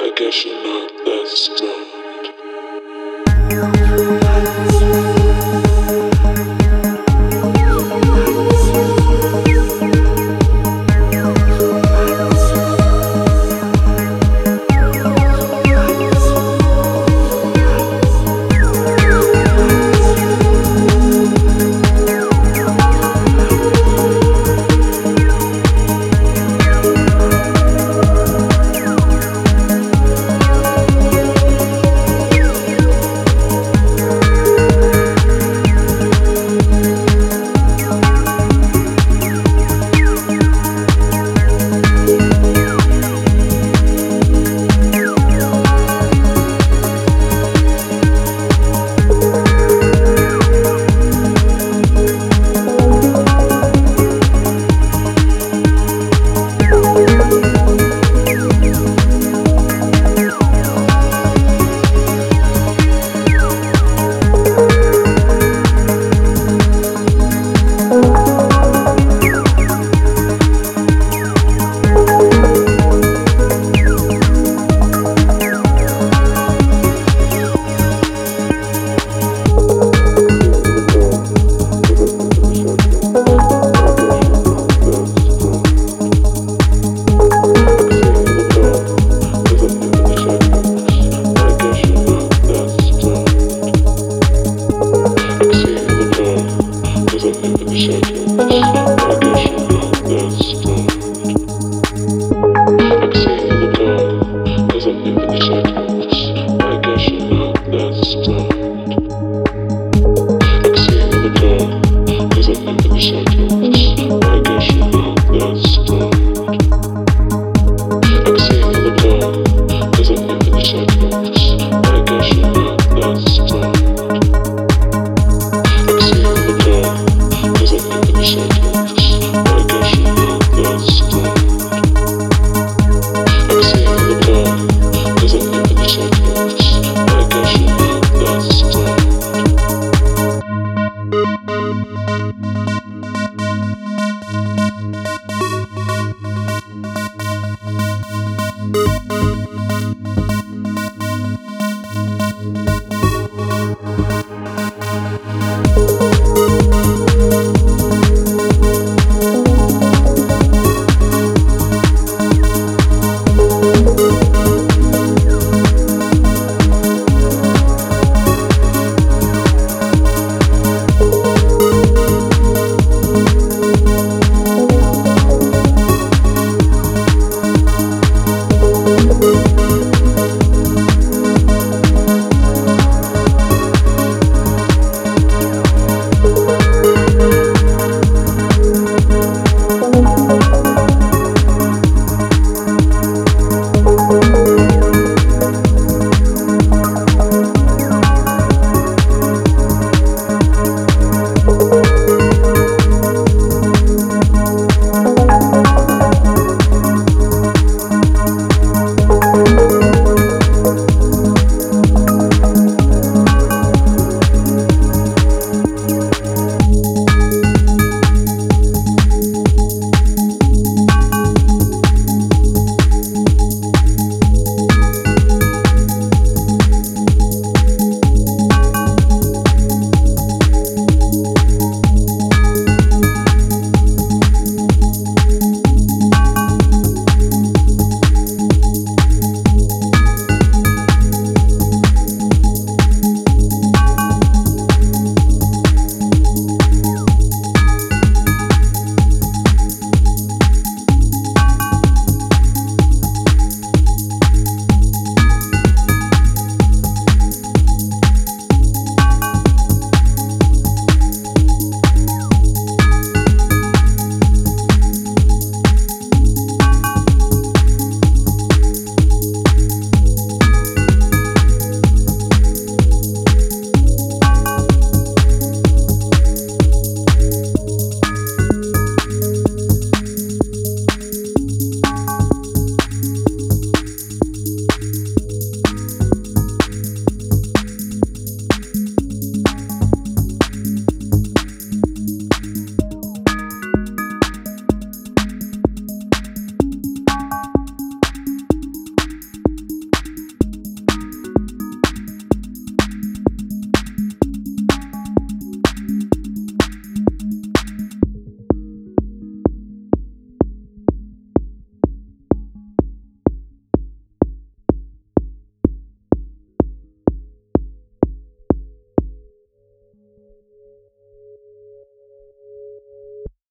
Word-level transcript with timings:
I 0.00 0.12
guess 0.14 0.44
you 0.44 0.52
know. 0.52 1.97